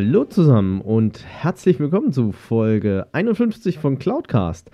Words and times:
Hallo 0.00 0.24
zusammen 0.24 0.80
und 0.80 1.24
herzlich 1.26 1.80
willkommen 1.80 2.12
zu 2.12 2.30
Folge 2.30 3.08
51 3.10 3.80
von 3.80 3.98
Cloudcast. 3.98 4.70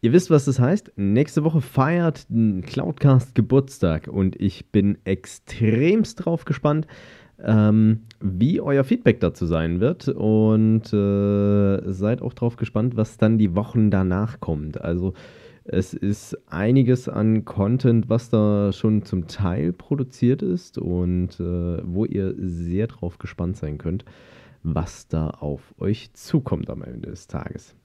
Ihr 0.00 0.12
wisst, 0.12 0.30
was 0.30 0.46
das 0.46 0.58
heißt. 0.58 0.94
Nächste 0.96 1.44
Woche 1.44 1.60
feiert 1.60 2.26
Cloudcast 2.62 3.36
Geburtstag 3.36 4.08
und 4.08 4.34
ich 4.40 4.72
bin 4.72 4.98
extremst 5.04 6.24
drauf 6.24 6.44
gespannt, 6.44 6.88
ähm, 7.40 8.00
wie 8.20 8.60
euer 8.60 8.82
Feedback 8.82 9.20
dazu 9.20 9.46
sein 9.46 9.78
wird. 9.78 10.08
Und 10.08 10.92
äh, 10.92 11.92
seid 11.92 12.20
auch 12.20 12.34
drauf 12.34 12.56
gespannt, 12.56 12.96
was 12.96 13.16
dann 13.16 13.38
die 13.38 13.54
Wochen 13.54 13.92
danach 13.92 14.40
kommt. 14.40 14.80
Also 14.80 15.14
es 15.62 15.94
ist 15.94 16.36
einiges 16.48 17.08
an 17.08 17.44
Content, 17.44 18.08
was 18.08 18.28
da 18.28 18.72
schon 18.72 19.04
zum 19.04 19.28
Teil 19.28 19.72
produziert 19.72 20.42
ist 20.42 20.78
und 20.78 21.38
äh, 21.38 21.78
wo 21.84 22.06
ihr 22.06 22.34
sehr 22.38 22.88
drauf 22.88 23.18
gespannt 23.18 23.56
sein 23.56 23.78
könnt, 23.78 24.04
was 24.64 25.06
da 25.06 25.30
auf 25.30 25.74
euch 25.78 26.12
zukommt 26.14 26.68
am 26.70 26.82
Ende 26.82 27.10
des 27.10 27.28
Tages. 27.28 27.76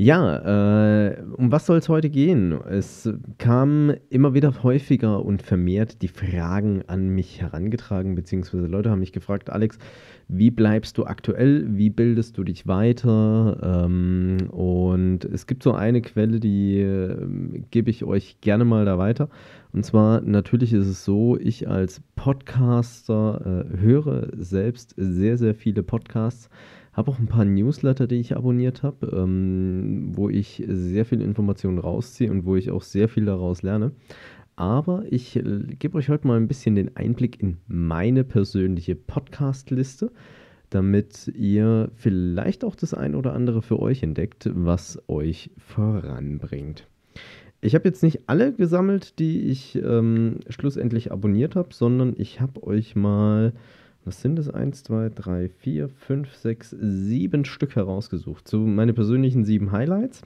Ja, 0.00 1.08
äh, 1.08 1.24
um 1.36 1.50
was 1.50 1.66
soll 1.66 1.78
es 1.78 1.88
heute 1.88 2.08
gehen? 2.08 2.52
Es 2.52 3.10
kam 3.38 3.92
immer 4.10 4.32
wieder 4.32 4.62
häufiger 4.62 5.24
und 5.24 5.42
vermehrt 5.42 6.02
die 6.02 6.08
Fragen 6.08 6.84
an 6.86 7.08
mich 7.08 7.40
herangetragen, 7.40 8.14
beziehungsweise 8.14 8.68
Leute 8.68 8.90
haben 8.90 9.00
mich 9.00 9.12
gefragt, 9.12 9.50
Alex, 9.50 9.76
wie 10.28 10.52
bleibst 10.52 10.98
du 10.98 11.06
aktuell? 11.06 11.66
Wie 11.70 11.90
bildest 11.90 12.38
du 12.38 12.44
dich 12.44 12.68
weiter? 12.68 13.86
Ähm, 13.86 14.36
und 14.52 15.24
es 15.24 15.48
gibt 15.48 15.64
so 15.64 15.72
eine 15.72 16.00
Quelle, 16.00 16.38
die 16.38 16.78
äh, 16.78 17.16
gebe 17.72 17.90
ich 17.90 18.04
euch 18.04 18.40
gerne 18.40 18.64
mal 18.64 18.84
da 18.84 18.98
weiter. 18.98 19.28
Und 19.72 19.84
zwar, 19.84 20.20
natürlich 20.22 20.72
ist 20.72 20.86
es 20.86 21.04
so, 21.04 21.36
ich 21.36 21.68
als 21.68 22.00
Podcaster 22.16 23.66
äh, 23.70 23.78
höre 23.78 24.28
selbst 24.36 24.94
sehr, 24.96 25.36
sehr 25.36 25.54
viele 25.54 25.82
Podcasts 25.82 26.48
habe 26.98 27.12
auch 27.12 27.20
ein 27.20 27.28
paar 27.28 27.44
Newsletter, 27.44 28.08
die 28.08 28.16
ich 28.16 28.36
abonniert 28.36 28.82
habe, 28.82 29.06
ähm, 29.16 30.10
wo 30.16 30.28
ich 30.28 30.64
sehr 30.66 31.04
viel 31.04 31.22
Informationen 31.22 31.78
rausziehe 31.78 32.28
und 32.28 32.44
wo 32.44 32.56
ich 32.56 32.72
auch 32.72 32.82
sehr 32.82 33.08
viel 33.08 33.24
daraus 33.24 33.62
lerne. 33.62 33.92
Aber 34.56 35.04
ich 35.08 35.36
äh, 35.36 35.60
gebe 35.78 35.96
euch 35.96 36.08
heute 36.08 36.26
mal 36.26 36.36
ein 36.36 36.48
bisschen 36.48 36.74
den 36.74 36.96
Einblick 36.96 37.40
in 37.40 37.58
meine 37.68 38.24
persönliche 38.24 38.96
Podcast-Liste, 38.96 40.10
damit 40.70 41.30
ihr 41.36 41.92
vielleicht 41.94 42.64
auch 42.64 42.74
das 42.74 42.94
ein 42.94 43.14
oder 43.14 43.32
andere 43.32 43.62
für 43.62 43.78
euch 43.78 44.02
entdeckt, 44.02 44.50
was 44.52 45.00
euch 45.06 45.52
voranbringt. 45.56 46.88
Ich 47.60 47.74
habe 47.74 47.88
jetzt 47.88 48.02
nicht 48.02 48.20
alle 48.28 48.52
gesammelt, 48.52 49.18
die 49.18 49.42
ich 49.42 49.76
ähm, 49.76 50.40
schlussendlich 50.48 51.10
abonniert 51.10 51.56
habe, 51.56 51.74
sondern 51.74 52.14
ich 52.16 52.40
habe 52.40 52.62
euch 52.62 52.94
mal 52.94 53.52
was 54.08 54.22
sind 54.22 54.38
es? 54.38 54.48
1, 54.48 54.84
2, 54.84 55.10
3, 55.10 55.48
4, 55.50 55.88
5, 55.90 56.34
6, 56.34 56.76
7 56.80 57.44
Stück 57.44 57.76
herausgesucht. 57.76 58.48
So 58.48 58.60
meine 58.60 58.94
persönlichen 58.94 59.44
sieben 59.44 59.70
Highlights, 59.70 60.22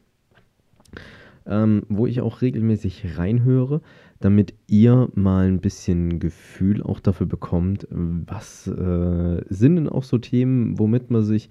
ähm, 1.47 1.83
wo 1.89 2.07
ich 2.07 2.21
auch 2.21 2.43
regelmäßig 2.43 3.19
reinhöre, 3.19 3.81
damit 4.21 4.55
ihr 4.69 5.09
mal 5.15 5.49
ein 5.49 5.61
bisschen 5.61 6.21
Gefühl 6.21 6.81
auch 6.81 7.01
dafür 7.01 7.27
bekommt, 7.27 7.89
was 7.91 8.69
äh, 8.69 9.43
sind 9.49 9.77
denn 9.77 9.89
auch 9.89 10.05
so 10.05 10.19
Themen, 10.19 10.79
womit 10.79 11.11
man 11.11 11.25
sich 11.25 11.51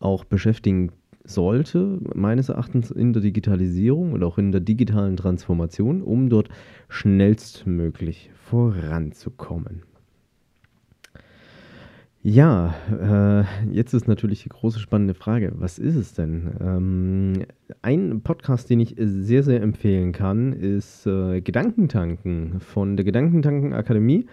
auch 0.00 0.24
beschäftigen 0.24 0.90
sollte, 1.28 1.98
meines 2.14 2.48
Erachtens 2.48 2.90
in 2.90 3.12
der 3.12 3.22
Digitalisierung 3.22 4.12
und 4.12 4.22
auch 4.22 4.38
in 4.38 4.52
der 4.52 4.60
digitalen 4.60 5.16
Transformation, 5.16 6.02
um 6.02 6.28
dort 6.28 6.48
schnellstmöglich 6.88 8.30
voranzukommen. 8.34 9.82
Ja, 12.22 12.74
äh, 12.90 13.72
jetzt 13.72 13.94
ist 13.94 14.08
natürlich 14.08 14.42
die 14.42 14.48
große 14.48 14.80
spannende 14.80 15.14
Frage, 15.14 15.52
was 15.54 15.78
ist 15.78 15.94
es 15.94 16.14
denn? 16.14 16.50
Ähm, 16.60 17.44
ein 17.80 18.22
Podcast, 18.22 18.68
den 18.70 18.80
ich 18.80 18.96
sehr, 18.98 19.44
sehr 19.44 19.62
empfehlen 19.62 20.12
kann, 20.12 20.52
ist 20.52 21.06
äh, 21.06 21.40
Gedankentanken 21.40 22.58
von 22.58 22.96
der 22.96 23.04
Gedankentanken 23.04 23.72
Akademie. 23.72 24.26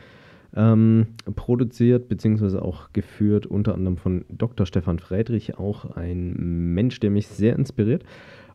Ähm, 0.56 1.08
produziert 1.36 2.08
bzw. 2.08 2.60
auch 2.60 2.94
geführt 2.94 3.46
unter 3.46 3.74
anderem 3.74 3.98
von 3.98 4.24
Dr. 4.30 4.66
Stefan 4.66 5.00
Friedrich, 5.00 5.58
auch 5.58 5.96
ein 5.96 6.74
Mensch, 6.74 7.00
der 7.00 7.12
mich 7.12 7.28
sehr 7.28 7.56
inspiriert. 7.58 8.04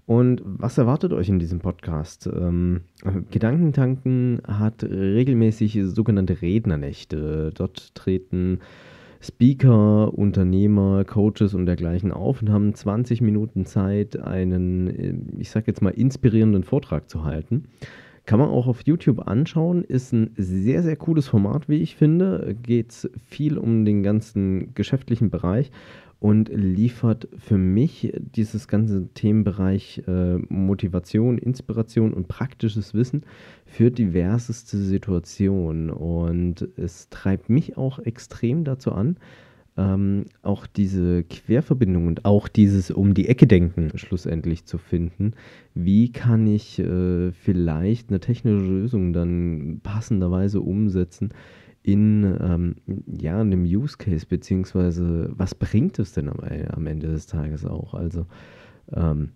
Und 0.07 0.43
was 0.45 0.79
erwartet 0.79 1.13
euch 1.13 1.29
in 1.29 1.39
diesem 1.39 1.61
Podcast? 1.61 2.27
Ähm, 2.27 2.81
Gedankentanken 3.31 4.41
hat 4.47 4.83
regelmäßig 4.83 5.79
sogenannte 5.85 6.43
Rednernächte. 6.43 7.53
Dort 7.55 7.95
treten 7.95 8.59
Speaker, 9.21 10.13
Unternehmer, 10.13 11.05
Coaches 11.05 11.55
und 11.55 11.67
dergleichen 11.67 12.11
auf 12.11 12.41
und 12.41 12.51
haben 12.51 12.75
20 12.75 13.21
Minuten 13.21 13.67
Zeit, 13.67 14.19
einen, 14.19 14.89
äh, 14.89 15.15
ich 15.39 15.51
sag 15.51 15.67
jetzt 15.67 15.83
mal, 15.83 15.91
inspirierenden 15.91 16.65
Vortrag 16.65 17.09
zu 17.11 17.25
halten. 17.25 17.65
Kann 18.31 18.39
man 18.39 18.51
auch 18.51 18.69
auf 18.69 18.83
YouTube 18.83 19.27
anschauen, 19.27 19.83
ist 19.83 20.13
ein 20.13 20.31
sehr, 20.37 20.85
sehr 20.85 20.95
cooles 20.95 21.27
Format, 21.27 21.69
wie 21.69 21.79
ich 21.79 21.97
finde. 21.97 22.57
Geht 22.63 23.11
viel 23.27 23.59
um 23.59 23.85
den 23.85 24.05
ganzen 24.05 24.73
geschäftlichen 24.75 25.31
Bereich 25.31 25.73
und 26.21 26.49
liefert 26.49 27.27
für 27.37 27.59
mich 27.59 28.13
dieses 28.15 28.69
ganze 28.69 29.09
Themenbereich 29.15 30.05
äh, 30.07 30.37
Motivation, 30.49 31.39
Inspiration 31.39 32.15
und 32.15 32.29
praktisches 32.29 32.95
Wissen 32.95 33.25
für 33.67 33.91
diverseste 33.91 34.77
Situationen. 34.77 35.91
Und 35.91 36.69
es 36.77 37.09
treibt 37.09 37.51
mich 37.51 37.77
auch 37.77 37.99
extrem 37.99 38.63
dazu 38.63 38.93
an, 38.93 39.17
ähm, 39.77 40.27
auch 40.43 40.67
diese 40.67 41.25
Querverbindung 41.25 42.07
und 42.07 42.25
auch 42.25 42.49
dieses 42.49 42.91
um 42.91 43.15
die 43.15 43.29
Ecke 43.29 43.47
denken 43.47 43.91
schlussendlich 43.95 44.65
zu 44.65 44.79
finden. 44.79 45.33
Wie 45.75 46.13
kann 46.13 46.47
ich 46.47 46.79
äh, 46.79 47.33
vielleicht 47.33 48.11
eine 48.11 48.21
technische 48.21 48.65
Lösung 48.65 49.13
dann 49.13 49.81
passenderweise 49.83 50.61
umsetzen? 50.61 51.33
in 51.83 52.25
ähm, 52.41 52.77
ja, 53.07 53.41
einem 53.41 53.65
Use 53.65 53.97
Case, 53.97 54.27
beziehungsweise 54.27 55.31
was 55.35 55.55
bringt 55.55 55.99
es 55.99 56.13
denn 56.13 56.29
am, 56.29 56.41
äh, 56.45 56.67
am 56.69 56.87
Ende 56.87 57.09
des 57.09 57.27
Tages 57.27 57.65
auch? 57.65 57.95
Also, 57.95 58.27
ähm, 58.93 59.31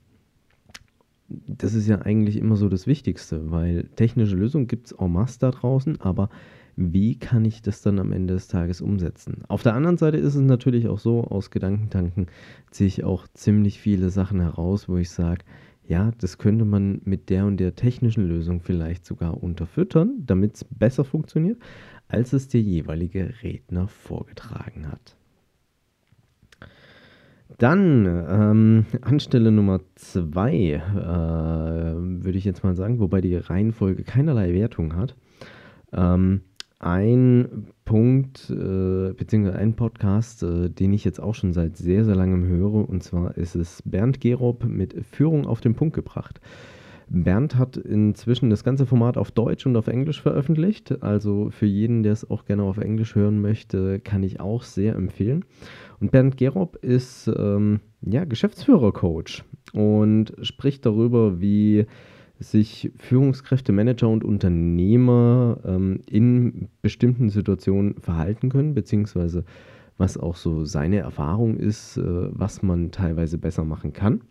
das 1.29 1.73
ist 1.75 1.89
ja 1.89 2.03
eigentlich 2.03 2.37
immer 2.37 2.57
so 2.57 2.69
das 2.69 2.87
Wichtigste, 2.87 3.51
weil 3.51 3.85
technische 3.97 4.37
Lösungen 4.37 4.67
gibt 4.67 4.89
es 4.89 4.93
en 4.93 5.11
masse 5.13 5.39
da 5.39 5.51
draußen, 5.51 6.01
aber 6.01 6.29
wie 6.77 7.19
kann 7.19 7.45
ich 7.45 7.63
das 7.63 7.83
dann 7.83 7.99
am 7.99 8.13
Ende 8.13 8.35
des 8.35 8.49
Tages 8.49 8.81
umsetzen? 8.81 9.43
Auf 9.49 9.63
der 9.63 9.75
anderen 9.75 9.97
Seite 9.97 10.17
ist 10.17 10.35
es 10.35 10.41
natürlich 10.41 10.89
auch 10.89 10.99
so, 10.99 11.25
aus 11.25 11.51
Gedankentanken 11.51 12.27
ziehe 12.71 12.89
ich 12.89 13.05
auch 13.05 13.27
ziemlich 13.35 13.81
viele 13.81 14.11
Sachen 14.11 14.41
heraus, 14.41 14.89
wo 14.89 14.97
ich 14.97 15.11
sage, 15.11 15.45
ja, 15.87 16.13
das 16.19 16.39
könnte 16.39 16.65
man 16.65 17.03
mit 17.05 17.29
der 17.29 17.45
und 17.45 17.59
der 17.59 17.75
technischen 17.75 18.27
Lösung 18.27 18.61
vielleicht 18.61 19.05
sogar 19.05 19.43
unterfüttern, 19.43 20.23
damit 20.25 20.55
es 20.55 20.65
besser 20.65 21.05
funktioniert 21.05 21.59
als 22.09 22.33
es 22.33 22.49
der 22.49 22.61
jeweilige 22.61 23.35
Redner 23.43 23.89
vorgetragen 23.89 24.91
hat. 24.91 25.17
Dann 27.59 28.07
ähm, 28.07 28.87
Anstelle 29.03 29.53
Nummer 29.53 29.81
zwei 29.95 30.75
äh, 30.75 30.83
würde 30.95 32.39
ich 32.39 32.45
jetzt 32.45 32.65
mal 32.65 32.75
sagen, 32.75 32.99
wobei 32.99 33.21
die 33.21 33.37
Reihenfolge 33.37 34.03
keinerlei 34.03 34.53
Wertung 34.53 34.97
hat. 34.97 35.15
Ähm, 35.93 36.41
ein 36.85 37.69
Punkt, 37.85 38.51
äh, 38.51 39.13
beziehungsweise 39.13 39.59
ein 39.59 39.75
Podcast, 39.75 40.43
äh, 40.43 40.69
den 40.69 40.93
ich 40.93 41.05
jetzt 41.05 41.21
auch 41.21 41.35
schon 41.35 41.53
seit 41.53 41.77
sehr, 41.77 42.05
sehr 42.05 42.15
langem 42.15 42.47
höre, 42.47 42.89
und 42.89 43.03
zwar 43.03 43.37
ist 43.37 43.55
es 43.55 43.83
Bernd 43.85 44.21
Gerob 44.21 44.65
mit 44.65 44.95
Führung 45.11 45.47
auf 45.47 45.61
den 45.61 45.75
Punkt 45.75 45.95
gebracht. 45.95 46.41
Bernd 47.09 47.57
hat 47.57 47.77
inzwischen 47.77 48.51
das 48.51 48.65
ganze 48.65 48.87
Format 48.87 49.17
auf 49.17 49.31
Deutsch 49.31 49.67
und 49.67 49.77
auf 49.77 49.89
Englisch 49.89 50.21
veröffentlicht. 50.23 51.03
Also 51.03 51.51
für 51.51 51.67
jeden, 51.67 52.03
der 52.03 52.13
es 52.13 52.31
auch 52.31 52.45
gerne 52.45 52.63
auf 52.63 52.79
Englisch 52.79 53.15
hören 53.15 53.41
möchte, 53.41 54.01
kann 54.01 54.23
ich 54.23 54.41
auch 54.41 54.63
sehr 54.63 54.95
empfehlen. 54.95 55.45
Und 56.01 56.13
Bernd 56.13 56.37
Gerob 56.37 56.77
ist 56.77 57.31
ähm, 57.37 57.81
ja, 58.01 58.25
Geschäftsführer-Coach 58.25 59.45
und 59.73 60.33
spricht 60.43 60.87
darüber, 60.87 61.41
wie 61.41 61.87
sich 62.51 62.93
Führungskräfte, 62.99 63.73
Manager 63.73 64.09
und 64.09 64.25
Unternehmer 64.25 65.59
ähm, 65.65 66.01
in 66.07 66.69
bestimmten 66.83 67.31
Situationen 67.31 68.01
verhalten 68.01 68.49
können, 68.49 68.75
beziehungsweise 68.75 69.45
was 69.97 70.17
auch 70.17 70.37
so 70.37 70.65
seine 70.65 70.99
Erfahrung 70.99 71.57
ist, 71.57 71.97
äh, 71.97 72.03
was 72.05 72.63
man 72.63 72.91
teilweise 72.91 73.39
besser 73.39 73.65
machen 73.65 73.93
kann. 73.93 74.23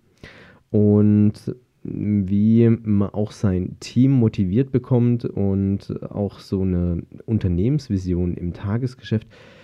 Und 0.71 1.55
wie 1.83 2.69
man 2.69 3.09
auch 3.09 3.31
sein 3.31 3.75
Team 3.81 4.11
motiviert 4.11 4.71
bekommt 4.71 5.25
und 5.25 6.01
auch 6.09 6.39
so 6.39 6.61
eine 6.61 7.03
Unternehmensvision 7.25 8.35
im 8.35 8.53
Tagesgeschäft 8.53 9.27
äh, 9.27 9.62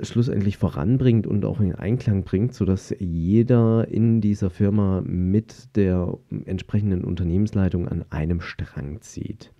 schlussendlich 0.00 0.58
voranbringt 0.58 1.26
und 1.26 1.46
auch 1.46 1.60
in 1.60 1.74
Einklang 1.74 2.22
bringt, 2.22 2.52
sodass 2.52 2.94
jeder 2.98 3.88
in 3.88 4.20
dieser 4.20 4.50
Firma 4.50 5.02
mit 5.06 5.74
der 5.74 6.18
entsprechenden 6.44 7.02
Unternehmensleitung 7.02 7.88
an 7.88 8.04
einem 8.10 8.42
Strang 8.42 9.00
zieht. 9.00 9.50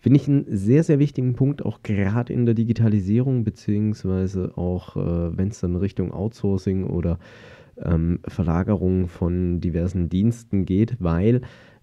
Finde 0.00 0.18
ich 0.18 0.28
einen 0.28 0.46
sehr, 0.48 0.82
sehr 0.82 0.98
wichtigen 0.98 1.34
Punkt, 1.34 1.64
auch 1.64 1.82
gerade 1.82 2.32
in 2.32 2.46
der 2.46 2.54
Digitalisierung, 2.54 3.44
beziehungsweise 3.44 4.56
auch, 4.56 4.96
äh, 4.96 5.36
wenn 5.36 5.48
es 5.48 5.60
dann 5.60 5.76
Richtung 5.76 6.12
Outsourcing 6.12 6.84
oder 6.84 7.18
ähm, 7.76 8.20
Verlagerung 8.26 9.08
von 9.08 9.60
diversen 9.60 10.08
Diensten 10.08 10.64
geht, 10.64 10.96
weil 10.98 11.42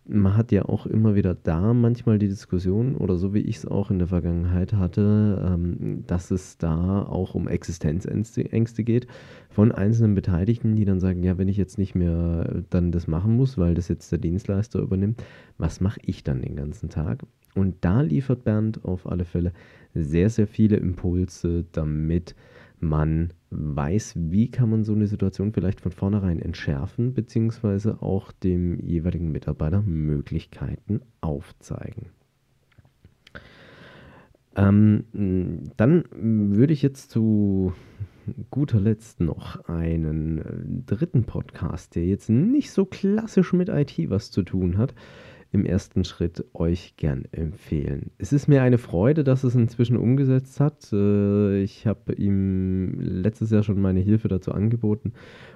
man 0.10 0.38
hat 0.38 0.52
ja 0.52 0.66
auch 0.66 0.86
immer 0.86 1.16
wieder 1.16 1.36
da 1.36 1.74
manchmal 1.74 2.20
die 2.20 2.28
Diskussion, 2.28 2.96
oder 2.96 3.18
so 3.18 3.34
wie 3.34 3.42
ich 3.42 3.58
es 3.58 3.66
auch 3.66 3.92
in 3.92 4.00
der 4.00 4.08
Vergangenheit 4.08 4.74
hatte, 4.74 5.46
ähm, 5.46 6.04
dass 6.08 6.32
es 6.32 6.58
da 6.58 7.04
auch 7.04 7.36
um 7.36 7.48
Existenzängste 7.48 8.84
geht 8.84 9.08
von 9.50 9.72
einzelnen 9.72 10.16
Beteiligten, 10.16 10.76
die 10.76 10.86
dann 10.86 11.00
sagen, 11.00 11.24
ja, 11.24 11.38
wenn 11.38 11.48
ich 11.48 11.58
jetzt 11.58 11.78
nicht 11.78 11.96
mehr 11.96 12.64
dann 12.70 12.92
das 12.92 13.08
machen 13.08 13.36
muss, 13.36 13.58
weil 13.58 13.74
das 13.74 13.88
jetzt 13.88 14.12
der 14.12 14.20
Dienstleister 14.20 14.80
übernimmt, 14.80 15.24
was 15.58 15.82
mache 15.82 16.00
ich 16.04 16.24
dann 16.24 16.42
den 16.42 16.56
ganzen 16.56 16.90
Tag? 16.90 17.24
Und 17.56 17.76
da 17.82 18.02
liefert 18.02 18.44
Bernd 18.44 18.86
auf 18.86 19.08
alle 19.10 19.26
Fälle 19.26 19.52
sehr, 19.94 20.30
sehr 20.30 20.48
viele 20.48 20.78
Impulse, 20.78 21.66
damit 21.72 22.36
man 22.80 23.34
weiß, 23.50 24.14
wie 24.18 24.52
kann 24.52 24.70
man 24.70 24.84
so 24.84 24.94
eine 24.94 25.08
Situation 25.08 25.54
vielleicht 25.54 25.82
von 25.82 25.92
vornherein 25.92 26.40
entschärfen, 26.40 27.14
beziehungsweise 27.14 28.02
auch 28.02 28.32
dem 28.32 28.80
jeweiligen 28.86 29.32
Mitarbeiter 29.32 29.82
Möglichkeiten 29.82 31.02
aufzeigen. 31.22 32.08
Ähm, 34.56 35.06
dann 35.78 36.04
würde 36.12 36.74
ich 36.74 36.82
jetzt 36.82 37.12
zu 37.12 37.74
guter 38.50 38.80
Letzt 38.80 39.20
noch 39.22 39.68
einen 39.70 40.40
äh, 40.40 40.84
dritten 40.86 41.24
Podcast, 41.24 41.96
der 41.96 42.06
jetzt 42.06 42.30
nicht 42.30 42.72
so 42.72 42.86
klassisch 42.86 43.54
mit 43.54 43.70
IT 43.70 43.98
was 44.10 44.32
zu 44.32 44.44
tun 44.44 44.78
hat, 44.78 44.94
im 45.52 45.66
ersten 45.66 46.04
Schritt 46.04 46.46
euch 46.54 46.96
gern 46.98 47.26
empfehlen. 47.32 48.12
Es 48.18 48.34
ist 48.34 48.48
mir 48.48 48.62
eine 48.62 48.78
Freude, 48.78 49.24
dass 49.24 49.44
es 49.44 49.56
inzwischen 49.56 49.98
umgesetzt 49.98 50.60
hat. 50.60 50.92
Äh, 50.92 51.62
ich 51.62 51.88
habe 51.88 52.14
ihm 52.14 53.00
letztes 53.00 53.52
Jahr 53.52 53.64
schon 53.64 53.82
meine 53.82 54.00
Hilfe 54.00 54.28
dazu 54.28 54.52
angeboten 54.52 55.14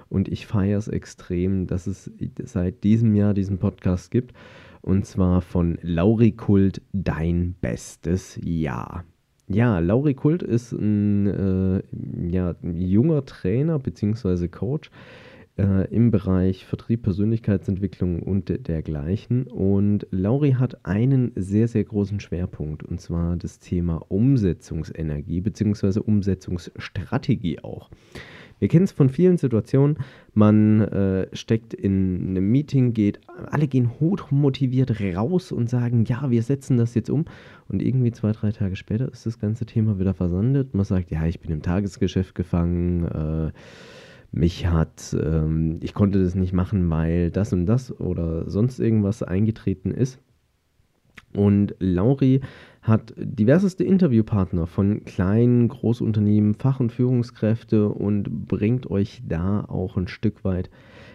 und 0.08 0.28
ich 0.28 0.46
feiere 0.46 0.78
es 0.78 0.88
extrem, 0.88 1.66
dass 1.66 1.86
es 1.86 2.10
seit 2.44 2.84
diesem 2.84 3.14
Jahr 3.14 3.34
diesen 3.34 3.58
Podcast 3.58 4.10
gibt. 4.10 4.34
Und 4.80 5.06
zwar 5.06 5.42
von 5.42 5.78
Lauri 5.82 6.32
Kult, 6.32 6.82
dein 6.92 7.54
bestes 7.60 8.38
Jahr. 8.42 9.04
Ja, 9.48 9.78
Lauri 9.78 10.14
Kult 10.14 10.42
ist 10.42 10.72
ein, 10.72 11.26
äh, 11.26 11.82
ja, 12.30 12.54
junger 12.62 13.24
Trainer 13.24 13.78
bzw. 13.78 14.48
Coach, 14.48 14.90
äh, 15.58 15.88
im 15.94 16.10
Bereich 16.10 16.64
Vertrieb, 16.64 17.02
Persönlichkeitsentwicklung 17.02 18.20
und 18.20 18.66
dergleichen. 18.68 19.44
Und 19.44 20.06
Lauri 20.10 20.52
hat 20.52 20.84
einen 20.86 21.32
sehr, 21.36 21.68
sehr 21.68 21.84
großen 21.84 22.20
Schwerpunkt, 22.20 22.82
und 22.82 23.00
zwar 23.00 23.36
das 23.36 23.58
Thema 23.58 24.04
Umsetzungsenergie 24.08 25.40
bzw. 25.40 26.00
Umsetzungsstrategie 26.00 27.60
auch. 27.60 27.90
Wir 28.62 28.68
kennen 28.68 28.84
es 28.84 28.92
von 28.92 29.08
vielen 29.08 29.38
Situationen. 29.38 29.96
Man 30.34 30.82
äh, 30.82 31.26
steckt 31.32 31.74
in 31.74 32.28
einem 32.28 32.48
Meeting, 32.48 32.92
geht, 32.92 33.18
alle 33.50 33.66
gehen 33.66 33.90
hochmotiviert 33.98 35.00
raus 35.16 35.50
und 35.50 35.68
sagen, 35.68 36.04
ja, 36.04 36.30
wir 36.30 36.44
setzen 36.44 36.76
das 36.76 36.94
jetzt 36.94 37.10
um. 37.10 37.24
Und 37.68 37.82
irgendwie 37.82 38.12
zwei, 38.12 38.30
drei 38.30 38.52
Tage 38.52 38.76
später 38.76 39.10
ist 39.10 39.26
das 39.26 39.40
ganze 39.40 39.66
Thema 39.66 39.98
wieder 39.98 40.14
versandet. 40.14 40.74
Man 40.74 40.84
sagt, 40.84 41.10
ja, 41.10 41.26
ich 41.26 41.40
bin 41.40 41.50
im 41.50 41.60
Tagesgeschäft 41.60 42.36
gefangen. 42.36 43.04
Äh, 43.04 43.52
mich 44.32 44.66
hat, 44.66 45.14
ähm, 45.22 45.78
ich 45.82 45.94
konnte 45.94 46.22
das 46.22 46.34
nicht 46.34 46.52
machen, 46.54 46.88
weil 46.90 47.30
das 47.30 47.52
und 47.52 47.66
das 47.66 47.98
oder 48.00 48.50
sonst 48.50 48.80
irgendwas 48.80 49.22
eingetreten 49.22 49.90
ist. 49.90 50.18
Und 51.34 51.74
Lauri 51.78 52.40
hat 52.82 53.14
diverseste 53.16 53.84
Interviewpartner 53.84 54.66
von 54.66 55.04
kleinen 55.04 55.68
Großunternehmen, 55.68 56.54
Fach- 56.54 56.80
und 56.80 56.92
Führungskräfte 56.92 57.88
und 57.88 58.48
bringt 58.48 58.90
euch 58.90 59.22
da 59.26 59.64
auch 59.64 59.96
ein 59.96 60.08
Stück 60.08 60.44
weit 60.44 60.68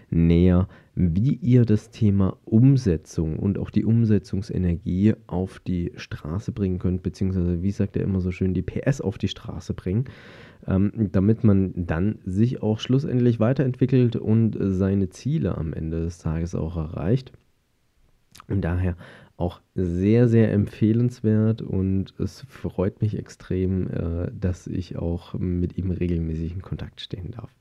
näher, 0.10 0.68
wie 0.96 1.36
ihr 1.36 1.66
das 1.66 1.92
Thema 1.92 2.38
Umsetzung 2.46 3.38
und 3.38 3.60
auch 3.60 3.70
die 3.70 3.86
Umsetzungsenergie 3.86 5.14
auf 5.28 5.60
die 5.60 5.92
Straße 5.96 6.52
bringen 6.52 6.80
könnt, 6.80 7.04
beziehungsweise, 7.04 7.62
wie 7.62 7.72
sagt 7.72 7.98
er 7.98 8.04
immer 8.04 8.22
so 8.22 8.32
schön, 8.32 8.54
die 8.54 8.62
PS 8.62 9.02
auf 9.02 9.18
die 9.18 9.28
Straße 9.28 9.74
bringen 9.74 10.06
damit 10.66 11.44
man 11.44 11.74
dann 11.76 12.20
sich 12.26 12.62
auch 12.62 12.80
schlussendlich 12.80 13.40
weiterentwickelt 13.40 14.16
und 14.16 14.58
seine 14.60 15.10
Ziele 15.10 15.58
am 15.58 15.74
Ende 15.74 16.02
des 16.02 16.18
Tages 16.18 16.56
auch 16.56 16.76
erreicht. 16.78 17.32
Und 18.48 18.62
daher 18.62 18.96
auch 19.38 19.62
sehr, 19.76 20.28
sehr 20.28 20.52
empfehlenswert 20.52 21.62
und 21.62 22.14
es 22.20 22.42
freut 22.50 23.02
mich 23.02 23.18
extrem, 23.18 23.88
äh, 23.88 24.32
dass 24.38 24.66
ich 24.68 24.98
auch 24.98 25.36
mit 25.36 25.78
ihm 25.78 25.92
regelmäßig 25.92 26.54
in 26.54 26.62
Kontakt 26.64 27.02
stehen 27.02 27.32
darf. 27.32 27.54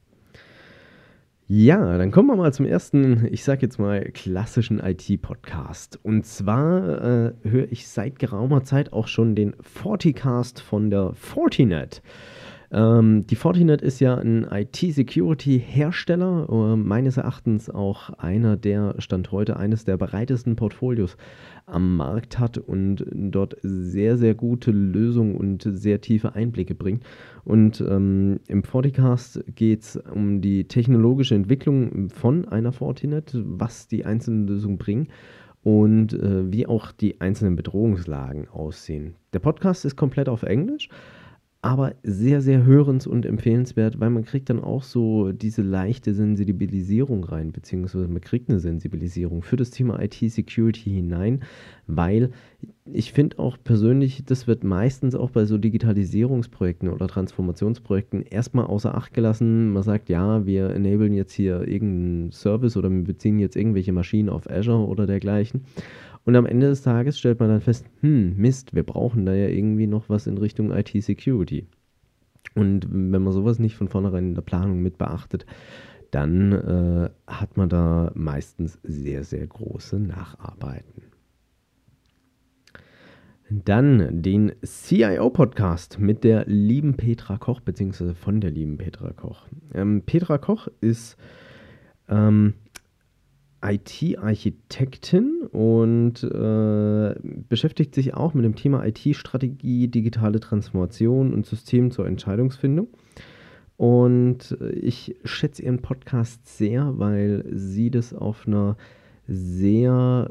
Ja, 1.48 1.96
dann 1.96 2.10
kommen 2.10 2.28
wir 2.28 2.34
mal 2.34 2.52
zum 2.52 2.66
ersten, 2.66 3.28
ich 3.30 3.44
sag 3.44 3.62
jetzt 3.62 3.78
mal, 3.78 4.02
klassischen 4.12 4.80
IT-Podcast. 4.80 5.96
Und 6.02 6.26
zwar 6.26 7.02
äh, 7.04 7.32
höre 7.44 7.70
ich 7.70 7.86
seit 7.86 8.18
geraumer 8.18 8.64
Zeit 8.64 8.92
auch 8.92 9.06
schon 9.06 9.36
den 9.36 9.54
Forticast 9.60 10.60
von 10.60 10.90
der 10.90 11.12
Fortinet. 11.14 12.02
Ähm, 12.72 13.26
die 13.26 13.36
Fortinet 13.36 13.82
ist 13.82 14.00
ja 14.00 14.16
ein 14.16 14.46
IT-Security-Hersteller, 14.50 16.48
äh, 16.50 16.76
meines 16.76 17.16
Erachtens 17.16 17.70
auch 17.70 18.10
einer, 18.10 18.56
der 18.56 18.94
Stand 18.98 19.30
heute 19.32 19.56
eines 19.56 19.84
der 19.84 19.96
breitesten 19.96 20.56
Portfolios 20.56 21.16
am 21.66 21.96
Markt 21.96 22.38
hat 22.38 22.58
und 22.58 23.04
dort 23.12 23.56
sehr, 23.62 24.16
sehr 24.16 24.34
gute 24.34 24.70
Lösungen 24.70 25.36
und 25.36 25.62
sehr 25.68 26.00
tiefe 26.00 26.34
Einblicke 26.34 26.74
bringt. 26.74 27.04
Und 27.44 27.80
ähm, 27.80 28.40
im 28.48 28.62
Forticast 28.62 29.44
geht 29.54 29.82
es 29.82 29.96
um 29.96 30.40
die 30.40 30.64
technologische 30.64 31.34
Entwicklung 31.34 32.10
von 32.10 32.46
einer 32.46 32.72
Fortinet, 32.72 33.32
was 33.34 33.88
die 33.88 34.04
einzelnen 34.04 34.46
Lösungen 34.46 34.78
bringen 34.78 35.08
und 35.62 36.12
äh, 36.12 36.52
wie 36.52 36.66
auch 36.66 36.92
die 36.92 37.20
einzelnen 37.20 37.56
Bedrohungslagen 37.56 38.48
aussehen. 38.48 39.14
Der 39.32 39.40
Podcast 39.40 39.84
ist 39.84 39.96
komplett 39.96 40.28
auf 40.28 40.44
Englisch 40.44 40.88
aber 41.66 41.96
sehr, 42.04 42.42
sehr 42.42 42.64
hörens- 42.64 43.08
und 43.08 43.26
empfehlenswert, 43.26 43.98
weil 43.98 44.10
man 44.10 44.24
kriegt 44.24 44.50
dann 44.50 44.62
auch 44.62 44.84
so 44.84 45.32
diese 45.32 45.62
leichte 45.62 46.14
Sensibilisierung 46.14 47.24
rein, 47.24 47.50
beziehungsweise 47.50 48.06
man 48.06 48.20
kriegt 48.20 48.48
eine 48.48 48.60
Sensibilisierung 48.60 49.42
für 49.42 49.56
das 49.56 49.72
Thema 49.72 50.00
IT-Security 50.00 50.90
hinein, 50.90 51.40
weil 51.88 52.30
ich 52.92 53.12
finde 53.12 53.40
auch 53.40 53.56
persönlich, 53.64 54.24
das 54.24 54.46
wird 54.46 54.62
meistens 54.62 55.16
auch 55.16 55.30
bei 55.30 55.44
so 55.44 55.58
Digitalisierungsprojekten 55.58 56.88
oder 56.88 57.08
Transformationsprojekten 57.08 58.22
erstmal 58.22 58.66
außer 58.66 58.94
Acht 58.94 59.12
gelassen. 59.12 59.72
Man 59.72 59.82
sagt, 59.82 60.08
ja, 60.08 60.46
wir 60.46 60.70
enablen 60.70 61.14
jetzt 61.14 61.32
hier 61.32 61.66
irgendeinen 61.66 62.30
Service 62.30 62.76
oder 62.76 62.90
wir 62.90 63.02
beziehen 63.02 63.40
jetzt 63.40 63.56
irgendwelche 63.56 63.92
Maschinen 63.92 64.28
auf 64.28 64.48
Azure 64.48 64.86
oder 64.86 65.08
dergleichen. 65.08 65.62
Und 66.26 66.34
am 66.34 66.44
Ende 66.44 66.66
des 66.66 66.82
Tages 66.82 67.18
stellt 67.20 67.38
man 67.38 67.48
dann 67.48 67.60
fest, 67.60 67.86
hm, 68.00 68.36
Mist, 68.36 68.74
wir 68.74 68.82
brauchen 68.82 69.24
da 69.24 69.32
ja 69.32 69.46
irgendwie 69.46 69.86
noch 69.86 70.08
was 70.08 70.26
in 70.26 70.38
Richtung 70.38 70.72
IT-Security. 70.72 71.68
Und 72.56 72.88
wenn 72.90 73.22
man 73.22 73.32
sowas 73.32 73.60
nicht 73.60 73.76
von 73.76 73.88
vornherein 73.88 74.28
in 74.30 74.34
der 74.34 74.42
Planung 74.42 74.82
mit 74.82 74.98
beachtet, 74.98 75.46
dann 76.10 76.52
äh, 76.52 77.10
hat 77.28 77.56
man 77.56 77.68
da 77.68 78.10
meistens 78.14 78.80
sehr, 78.82 79.22
sehr 79.22 79.46
große 79.46 80.00
Nacharbeiten. 80.00 81.04
Dann 83.48 84.22
den 84.22 84.52
CIO-Podcast 84.64 86.00
mit 86.00 86.24
der 86.24 86.44
lieben 86.46 86.96
Petra 86.96 87.38
Koch, 87.38 87.60
beziehungsweise 87.60 88.16
von 88.16 88.40
der 88.40 88.50
lieben 88.50 88.78
Petra 88.78 89.12
Koch. 89.12 89.46
Ähm, 89.72 90.02
Petra 90.04 90.38
Koch 90.38 90.66
ist 90.80 91.16
ähm, 92.08 92.54
IT-Architektin 93.66 95.48
und 95.50 96.22
äh, 96.22 97.14
beschäftigt 97.48 97.94
sich 97.94 98.14
auch 98.14 98.34
mit 98.34 98.44
dem 98.44 98.54
Thema 98.54 98.84
IT-Strategie, 98.86 99.88
digitale 99.88 100.40
Transformation 100.40 101.34
und 101.34 101.46
System 101.46 101.90
zur 101.90 102.06
Entscheidungsfindung. 102.06 102.88
Und 103.76 104.56
ich 104.72 105.16
schätze 105.24 105.62
ihren 105.62 105.82
Podcast 105.82 106.46
sehr, 106.56 106.98
weil 106.98 107.44
sie 107.52 107.90
das 107.90 108.14
auf 108.14 108.46
einer 108.46 108.76
sehr 109.28 110.30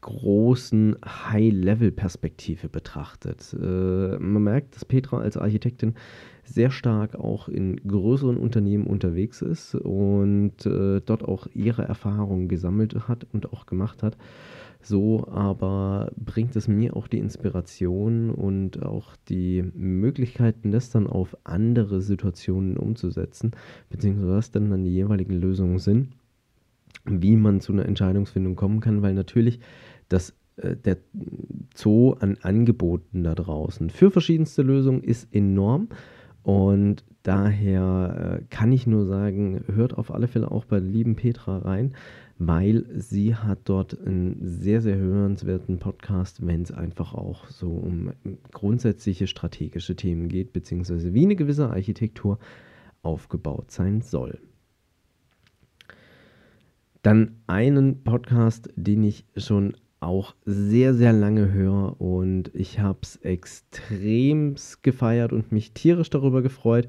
großen 0.00 0.96
High-Level-Perspektive 1.04 2.68
betrachtet. 2.68 3.56
Äh, 3.58 4.18
man 4.18 4.42
merkt, 4.42 4.76
dass 4.76 4.84
Petra 4.84 5.18
als 5.18 5.36
Architektin 5.36 5.94
sehr 6.48 6.70
stark 6.70 7.14
auch 7.14 7.48
in 7.48 7.76
größeren 7.76 8.36
Unternehmen 8.36 8.86
unterwegs 8.86 9.42
ist 9.42 9.74
und 9.74 10.66
äh, 10.66 11.00
dort 11.04 11.24
auch 11.24 11.46
ihre 11.54 11.82
Erfahrungen 11.82 12.48
gesammelt 12.48 13.08
hat 13.08 13.26
und 13.32 13.52
auch 13.52 13.66
gemacht 13.66 14.02
hat. 14.02 14.16
So 14.80 15.26
aber 15.28 16.12
bringt 16.16 16.54
es 16.56 16.68
mir 16.68 16.96
auch 16.96 17.08
die 17.08 17.18
Inspiration 17.18 18.30
und 18.30 18.82
auch 18.82 19.16
die 19.28 19.64
Möglichkeiten, 19.74 20.70
das 20.70 20.90
dann 20.90 21.06
auf 21.06 21.36
andere 21.44 22.00
Situationen 22.00 22.76
umzusetzen, 22.76 23.52
beziehungsweise 23.90 24.32
was 24.32 24.50
dann, 24.50 24.70
dann 24.70 24.84
die 24.84 24.92
jeweiligen 24.92 25.34
Lösungen 25.34 25.78
sind, 25.78 26.10
wie 27.04 27.36
man 27.36 27.60
zu 27.60 27.72
einer 27.72 27.86
Entscheidungsfindung 27.86 28.54
kommen 28.54 28.80
kann, 28.80 29.02
weil 29.02 29.14
natürlich 29.14 29.60
das 30.08 30.34
äh, 30.56 30.76
der 30.76 30.98
Zoo 31.74 32.12
an 32.12 32.38
Angeboten 32.42 33.24
da 33.24 33.34
draußen 33.34 33.90
für 33.90 34.10
verschiedenste 34.10 34.62
Lösungen 34.62 35.02
ist 35.02 35.32
enorm. 35.34 35.88
Und 36.42 37.04
daher 37.22 38.40
äh, 38.40 38.44
kann 38.48 38.72
ich 38.72 38.86
nur 38.86 39.04
sagen, 39.04 39.64
hört 39.66 39.96
auf 39.96 40.12
alle 40.12 40.28
Fälle 40.28 40.50
auch 40.50 40.64
bei 40.64 40.80
der 40.80 40.88
lieben 40.88 41.16
Petra 41.16 41.58
rein, 41.58 41.94
weil 42.38 42.86
sie 42.94 43.34
hat 43.34 43.60
dort 43.64 44.00
einen 44.06 44.38
sehr, 44.40 44.80
sehr 44.80 44.96
hörenswerten 44.96 45.78
Podcast, 45.78 46.46
wenn 46.46 46.62
es 46.62 46.72
einfach 46.72 47.14
auch 47.14 47.48
so 47.48 47.70
um 47.70 48.12
grundsätzliche 48.52 49.26
strategische 49.26 49.96
Themen 49.96 50.28
geht, 50.28 50.52
beziehungsweise 50.52 51.12
wie 51.14 51.24
eine 51.24 51.36
gewisse 51.36 51.68
Architektur 51.68 52.38
aufgebaut 53.02 53.70
sein 53.70 54.00
soll. 54.00 54.38
Dann 57.02 57.36
einen 57.46 58.02
Podcast, 58.04 58.70
den 58.76 59.02
ich 59.04 59.24
schon 59.36 59.74
auch 60.00 60.34
sehr, 60.44 60.94
sehr 60.94 61.12
lange 61.12 61.52
höre 61.52 62.00
und 62.00 62.50
ich 62.54 62.78
habe 62.78 63.00
es 63.02 63.16
extrem 63.16 64.54
gefeiert 64.82 65.32
und 65.32 65.52
mich 65.52 65.72
tierisch 65.72 66.10
darüber 66.10 66.42
gefreut, 66.42 66.88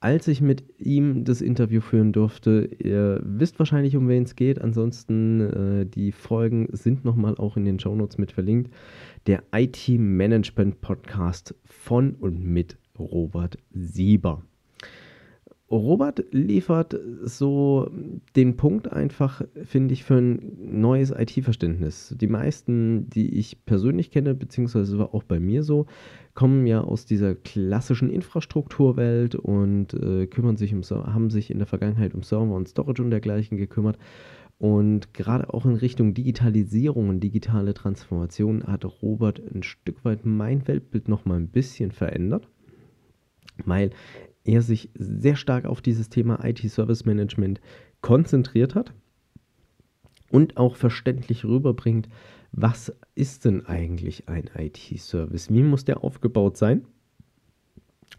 als 0.00 0.28
ich 0.28 0.40
mit 0.40 0.64
ihm 0.78 1.24
das 1.24 1.40
Interview 1.40 1.80
führen 1.80 2.12
durfte. 2.12 2.68
Ihr 2.78 3.20
wisst 3.24 3.58
wahrscheinlich, 3.58 3.96
um 3.96 4.08
wen 4.08 4.22
es 4.22 4.36
geht. 4.36 4.60
Ansonsten, 4.60 5.40
äh, 5.40 5.86
die 5.86 6.12
Folgen 6.12 6.68
sind 6.72 7.04
nochmal 7.04 7.36
auch 7.36 7.56
in 7.56 7.64
den 7.64 7.80
Shownotes 7.80 8.18
mit 8.18 8.32
verlinkt. 8.32 8.72
Der 9.26 9.42
IT-Management 9.52 10.80
Podcast 10.80 11.54
von 11.64 12.14
und 12.14 12.44
mit 12.44 12.78
Robert 12.98 13.58
Sieber. 13.70 14.47
Robert 15.70 16.24
liefert 16.30 16.98
so 17.24 17.90
den 18.36 18.56
Punkt 18.56 18.90
einfach, 18.90 19.42
finde 19.64 19.92
ich, 19.92 20.02
für 20.02 20.16
ein 20.16 20.56
neues 20.58 21.10
IT-Verständnis. 21.10 22.14
Die 22.18 22.26
meisten, 22.26 23.10
die 23.10 23.38
ich 23.38 23.66
persönlich 23.66 24.10
kenne, 24.10 24.34
beziehungsweise 24.34 24.98
auch 25.12 25.24
bei 25.24 25.38
mir 25.38 25.62
so, 25.62 25.84
kommen 26.34 26.66
ja 26.66 26.80
aus 26.80 27.04
dieser 27.04 27.34
klassischen 27.34 28.08
Infrastrukturwelt 28.08 29.34
und 29.34 29.92
äh, 29.92 30.26
kümmern 30.26 30.56
sich 30.56 30.72
um, 30.72 30.82
haben 30.90 31.28
sich 31.28 31.50
in 31.50 31.58
der 31.58 31.66
Vergangenheit 31.66 32.14
um 32.14 32.22
Server 32.22 32.54
und 32.54 32.68
Storage 32.68 33.02
und 33.02 33.10
dergleichen 33.10 33.58
gekümmert. 33.58 33.98
Und 34.56 35.12
gerade 35.12 35.52
auch 35.52 35.66
in 35.66 35.74
Richtung 35.74 36.14
Digitalisierung 36.14 37.10
und 37.10 37.20
digitale 37.20 37.74
Transformation 37.74 38.64
hat 38.64 38.86
Robert 39.02 39.40
ein 39.54 39.62
Stück 39.62 40.04
weit 40.04 40.24
mein 40.24 40.66
Weltbild 40.66 41.08
nochmal 41.08 41.38
ein 41.38 41.48
bisschen 41.48 41.92
verändert 41.92 42.48
weil 43.64 43.90
er 44.48 44.62
sich 44.62 44.90
sehr 44.94 45.36
stark 45.36 45.66
auf 45.66 45.80
dieses 45.80 46.08
Thema 46.08 46.44
IT-Service 46.44 47.04
Management 47.04 47.60
konzentriert 48.00 48.74
hat 48.74 48.92
und 50.30 50.56
auch 50.56 50.76
verständlich 50.76 51.44
rüberbringt, 51.44 52.08
was 52.52 52.92
ist 53.14 53.44
denn 53.44 53.66
eigentlich 53.66 54.28
ein 54.28 54.48
IT-Service? 54.56 55.52
Wie 55.52 55.62
muss 55.62 55.84
der 55.84 56.02
aufgebaut 56.02 56.56
sein? 56.56 56.86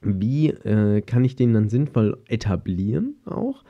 Wie 0.01 0.49
äh, 0.49 1.01
kann 1.01 1.25
ich 1.25 1.35
den 1.35 1.53
dann 1.53 1.69
sinnvoll 1.69 2.17
etablieren 2.27 3.15
auch, 3.25 3.63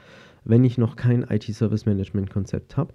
wenn 0.44 0.63
ich 0.66 0.78
noch 0.78 0.96
kein 0.98 1.24
IT-Service-Management-Konzept 1.24 2.75
habe? 2.75 2.94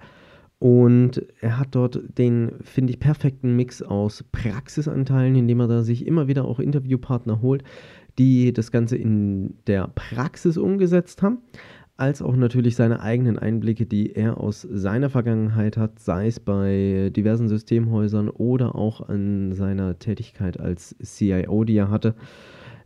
Und 0.59 1.26
er 1.40 1.59
hat 1.59 1.75
dort 1.75 2.00
den, 2.16 2.52
finde 2.62 2.92
ich, 2.92 3.00
perfekten 3.00 3.56
Mix 3.56 3.83
aus 3.83 4.25
Praxisanteilen, 4.30 5.35
indem 5.35 5.61
er 5.61 5.68
da 5.68 5.83
sich 5.83 6.06
immer 6.06 6.28
wieder 6.28 6.44
auch 6.44 6.61
Interviewpartner 6.61 7.42
holt, 7.42 7.64
die 8.18 8.52
das 8.52 8.71
Ganze 8.71 8.97
in 8.97 9.54
der 9.66 9.88
Praxis 9.94 10.56
umgesetzt 10.56 11.23
haben, 11.23 11.38
als 11.97 12.23
auch 12.23 12.35
natürlich 12.35 12.75
seine 12.75 13.00
eigenen 13.00 13.38
Einblicke, 13.38 13.87
die 13.87 14.14
er 14.14 14.38
aus 14.38 14.62
seiner 14.62 15.11
Vergangenheit 15.11 15.76
hat, 15.76 16.00
sei 16.00 16.26
es 16.26 16.40
bei 16.40 17.11
diversen 17.14 17.49
Systemhäusern 17.49 18.28
oder 18.28 18.75
auch 18.75 19.09
an 19.09 19.52
seiner 19.52 19.99
Tätigkeit 19.99 20.59
als 20.59 20.97
CIO, 21.02 21.64
die 21.64 21.76
er 21.76 21.90
hatte. 21.90 22.14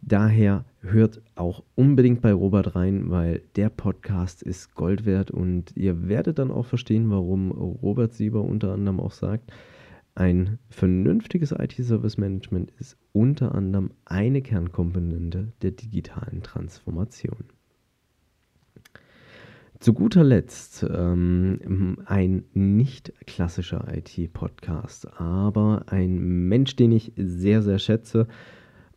Daher 0.02 0.64
hört 0.80 1.22
auch 1.34 1.64
unbedingt 1.74 2.20
bei 2.20 2.32
Robert 2.32 2.76
rein, 2.76 3.10
weil 3.10 3.42
der 3.56 3.68
Podcast 3.68 4.42
ist 4.42 4.74
Gold 4.74 5.06
wert 5.06 5.30
und 5.30 5.76
ihr 5.76 6.08
werdet 6.08 6.38
dann 6.38 6.50
auch 6.50 6.66
verstehen, 6.66 7.10
warum 7.10 7.50
Robert 7.50 8.12
Sieber 8.12 8.42
unter 8.42 8.72
anderem 8.72 9.00
auch 9.00 9.12
sagt, 9.12 9.50
ein 10.18 10.58
vernünftiges 10.68 11.52
IT-Service-Management 11.52 12.72
ist 12.80 12.96
unter 13.12 13.54
anderem 13.54 13.92
eine 14.04 14.42
Kernkomponente 14.42 15.52
der 15.62 15.70
digitalen 15.70 16.42
Transformation. 16.42 17.44
Zu 19.78 19.94
guter 19.94 20.24
Letzt 20.24 20.84
ähm, 20.90 21.98
ein 22.06 22.44
nicht 22.52 23.12
klassischer 23.26 23.86
IT-Podcast, 23.96 25.20
aber 25.20 25.84
ein 25.86 26.48
Mensch, 26.48 26.74
den 26.74 26.90
ich 26.90 27.12
sehr, 27.16 27.62
sehr 27.62 27.78
schätze. 27.78 28.26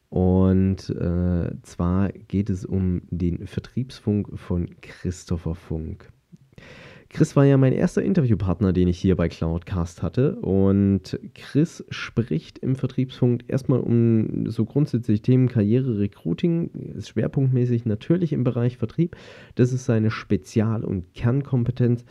Und 0.09 0.89
äh, 0.89 1.51
zwar 1.61 2.09
geht 2.09 2.49
es 2.49 2.65
um 2.65 3.03
den 3.11 3.45
Vertriebsfunk 3.45 4.39
von 4.39 4.67
Christopher 4.81 5.53
Funk. 5.53 6.11
Chris 7.13 7.35
war 7.35 7.43
ja 7.43 7.57
mein 7.57 7.73
erster 7.73 8.01
Interviewpartner, 8.01 8.71
den 8.71 8.87
ich 8.87 8.97
hier 8.97 9.17
bei 9.17 9.27
Cloudcast 9.27 10.01
hatte. 10.01 10.37
Und 10.37 11.19
Chris 11.35 11.83
spricht 11.89 12.57
im 12.59 12.77
Vertriebspunkt 12.77 13.49
erstmal 13.49 13.81
um 13.81 14.49
so 14.49 14.63
grundsätzlich 14.63 15.21
Themen 15.21 15.49
Karriere, 15.49 15.99
Recruiting, 15.99 16.69
schwerpunktmäßig 17.01 17.85
natürlich 17.85 18.31
im 18.31 18.45
Bereich 18.45 18.77
Vertrieb. 18.77 19.17
Das 19.55 19.73
ist 19.73 19.85
seine 19.85 20.09
Spezial- 20.09 20.85
und 20.85 21.13
Kernkompetenz. 21.13 22.05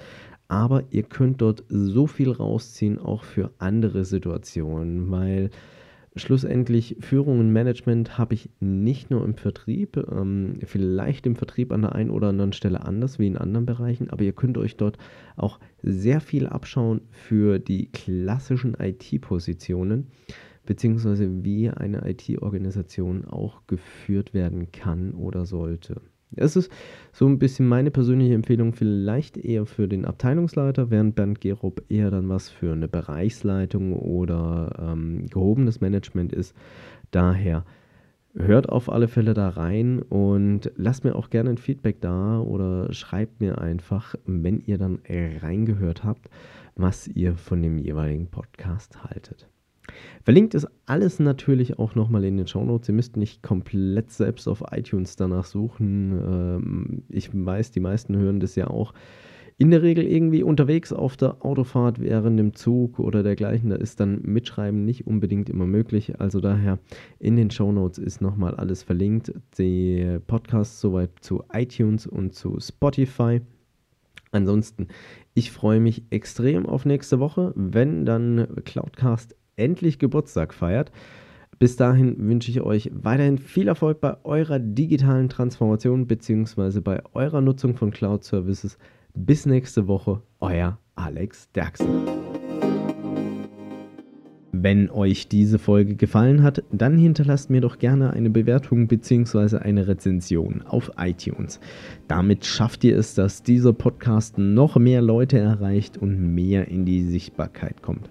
Aber 0.49 0.85
ihr 0.91 1.05
könnt 1.05 1.41
dort 1.41 1.65
so 1.69 2.07
viel 2.07 2.31
rausziehen, 2.31 2.99
auch 2.99 3.25
für 3.25 3.53
andere 3.59 4.05
Situationen, 4.05 5.11
weil 5.11 5.51
schlussendlich 6.17 6.97
Führung 7.01 7.39
und 7.39 7.53
Management 7.53 8.19
habe 8.19 8.35
ich 8.35 8.51
nicht 8.59 9.11
nur 9.11 9.25
im 9.25 9.35
Vertrieb, 9.35 9.97
ähm, 10.11 10.55
vielleicht 10.65 11.27
im 11.27 11.37
Vertrieb 11.37 11.73
an 11.73 11.83
der 11.83 11.95
einen 11.95 12.11
oder 12.11 12.29
anderen 12.29 12.53
Stelle 12.53 12.85
anders 12.85 13.19
wie 13.19 13.27
in 13.27 13.37
anderen 13.37 13.67
Bereichen, 13.67 14.11
aber 14.11 14.23
ihr 14.23 14.33
könnt 14.33 14.59
euch 14.59 14.77
dort 14.77 14.99
auch 15.37 15.61
sehr 15.83 16.21
viel 16.21 16.47
abschauen 16.47 17.03
für 17.11 17.59
die 17.59 17.91
klassischen 17.93 18.75
IT-Positionen, 18.79 20.09
beziehungsweise 20.67 21.45
wie 21.45 21.71
eine 21.71 22.09
IT-Organisation 22.09 23.25
auch 23.25 23.67
geführt 23.67 24.35
werden 24.35 24.73
kann 24.73 25.13
oder 25.13 25.47
sollte. 25.47 26.01
Es 26.37 26.57
ist 26.57 26.71
so 27.13 27.27
ein 27.27 27.39
bisschen 27.39 27.67
meine 27.67 27.91
persönliche 27.91 28.35
Empfehlung, 28.35 28.73
vielleicht 28.73 29.37
eher 29.37 29.67
für 29.67 29.89
den 29.89 30.05
Abteilungsleiter, 30.05 30.91
während 30.91 31.15
Bernd 31.15 31.41
Gerob 31.41 31.83
eher 31.89 32.11
dann 32.11 32.29
was 32.29 32.49
für 32.49 32.73
eine 32.73 32.89
Bereichsleitung 32.89 33.93
oder 33.95 34.93
ähm, 34.93 35.27
gehobenes 35.27 35.81
Management 35.81 36.33
ist. 36.33 36.55
Daher 37.11 37.65
hört 38.35 38.69
auf 38.69 38.91
alle 38.91 39.09
Fälle 39.09 39.35
da 39.35 39.49
rein 39.49 40.01
und 40.03 40.71
lasst 40.77 41.03
mir 41.05 41.17
auch 41.17 41.31
gerne 41.31 41.51
ein 41.51 41.59
Feedback 41.59 42.01
da 42.01 42.39
oder 42.39 42.93
schreibt 42.93 43.41
mir 43.41 43.61
einfach, 43.61 44.15
wenn 44.25 44.61
ihr 44.61 44.79
dann 44.79 45.01
reingehört 45.09 46.05
habt, 46.05 46.31
was 46.77 47.09
ihr 47.09 47.35
von 47.35 47.61
dem 47.63 47.79
jeweiligen 47.79 48.29
Podcast 48.29 49.03
haltet. 49.03 49.49
Verlinkt 50.23 50.55
ist 50.55 50.67
alles 50.87 51.19
natürlich 51.19 51.79
auch 51.79 51.95
nochmal 51.95 52.25
in 52.25 52.37
den 52.37 52.47
Show 52.47 52.65
Notes. 52.65 52.89
Ihr 52.89 52.95
müsst 52.95 53.17
nicht 53.17 53.43
komplett 53.43 54.11
selbst 54.11 54.49
auf 54.49 54.65
iTunes 54.71 55.17
danach 55.17 55.45
suchen. 55.45 56.13
Ähm, 56.13 57.03
ich 57.09 57.31
weiß, 57.33 57.71
die 57.73 57.81
meisten 57.81 58.17
hören 58.17 58.41
das 58.41 58.55
ja 58.57 58.69
auch 58.69 58.93
in 59.61 59.71
der 59.71 59.83
Regel 59.83 60.07
irgendwie 60.07 60.43
unterwegs 60.43 60.91
auf 60.91 61.19
der 61.19 61.45
Autofahrt 61.45 62.01
während 62.01 62.39
dem 62.39 62.55
Zug 62.55 62.99
oder 62.99 63.23
dergleichen. 63.23 63.69
Da 63.69 63.77
ist 63.77 64.01
dann 64.01 64.23
Mitschreiben 64.23 64.87
nicht 64.87 65.07
unbedingt 65.07 65.51
immer 65.51 65.67
möglich. 65.67 66.19
Also 66.19 66.41
daher 66.41 66.79
in 67.19 67.37
den 67.37 67.51
Show 67.51 67.71
Notes 67.71 67.99
ist 67.99 68.23
nochmal 68.23 68.55
alles 68.55 68.83
verlinkt. 68.83 69.35
Die 69.59 70.19
Podcasts 70.27 70.81
soweit 70.81 71.11
zu 71.21 71.45
iTunes 71.53 72.07
und 72.07 72.35
zu 72.35 72.59
Spotify. 72.59 73.43
Ansonsten, 74.33 74.89
ich 75.35 75.51
freue 75.51 75.81
mich 75.81 76.05
extrem 76.09 76.65
auf 76.65 76.87
nächste 76.87 77.21
Woche, 77.21 77.53
wenn 77.55 78.07
dann 78.07 78.47
Cloudcast 78.65 79.37
endlich 79.61 79.99
Geburtstag 79.99 80.53
feiert. 80.55 80.91
Bis 81.59 81.77
dahin 81.77 82.17
wünsche 82.19 82.51
ich 82.51 82.63
euch 82.63 82.91
weiterhin 82.95 83.37
viel 83.37 83.69
Erfolg 83.69 84.01
bei 84.01 84.17
eurer 84.25 84.59
digitalen 84.59 85.29
Transformation 85.29 86.07
bzw. 86.07 86.81
bei 86.81 87.03
eurer 87.13 87.43
Nutzung 87.43 87.77
von 87.77 87.91
Cloud 87.91 88.25
Services. 88.25 88.79
Bis 89.15 89.45
nächste 89.45 89.87
Woche, 89.87 90.23
euer 90.41 90.79
Alex 90.95 91.53
Derksen. 91.53 91.87
Wenn 94.53 94.91
euch 94.91 95.29
diese 95.29 95.59
Folge 95.59 95.97
gefallen 95.97 96.43
hat, 96.43 96.65
dann 96.73 96.99
hinterlasst 96.99 97.51
mir 97.51 97.61
doch 97.61 97.79
gerne 97.79 98.13
eine 98.13 98.31
Bewertung 98.31 98.89
bzw. 98.89 99.59
eine 99.59 99.87
Rezension 99.87 100.63
auf 100.63 100.91
iTunes. 100.99 101.61
Damit 102.09 102.45
schafft 102.45 102.85
ihr 102.85 102.99
es, 102.99 103.15
dass 103.15 103.43
dieser 103.43 103.73
Podcast 103.73 104.39
noch 104.39 104.77
mehr 104.77 105.03
Leute 105.03 105.39
erreicht 105.39 105.99
und 105.99 106.35
mehr 106.35 106.69
in 106.69 106.85
die 106.85 107.03
Sichtbarkeit 107.05 107.81
kommt. 107.83 108.11